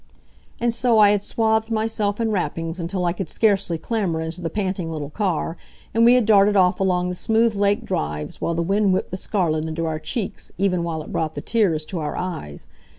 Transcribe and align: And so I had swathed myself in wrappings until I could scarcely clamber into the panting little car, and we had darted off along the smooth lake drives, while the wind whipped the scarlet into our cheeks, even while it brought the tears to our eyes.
And 0.59 0.73
so 0.73 0.97
I 0.97 1.11
had 1.11 1.21
swathed 1.21 1.69
myself 1.69 2.19
in 2.19 2.31
wrappings 2.31 2.79
until 2.79 3.05
I 3.05 3.13
could 3.13 3.29
scarcely 3.29 3.77
clamber 3.77 4.19
into 4.19 4.41
the 4.41 4.49
panting 4.49 4.91
little 4.91 5.11
car, 5.11 5.57
and 5.93 6.03
we 6.03 6.15
had 6.15 6.25
darted 6.25 6.55
off 6.55 6.79
along 6.79 7.09
the 7.09 7.13
smooth 7.15 7.53
lake 7.53 7.85
drives, 7.85 8.41
while 8.41 8.55
the 8.55 8.63
wind 8.63 8.93
whipped 8.93 9.11
the 9.11 9.17
scarlet 9.17 9.65
into 9.67 9.85
our 9.85 9.99
cheeks, 9.99 10.51
even 10.57 10.83
while 10.83 11.03
it 11.03 11.11
brought 11.11 11.35
the 11.35 11.41
tears 11.41 11.85
to 11.85 11.99
our 11.99 12.17
eyes. 12.17 12.65